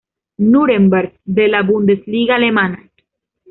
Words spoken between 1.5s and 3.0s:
Bundesliga alemana.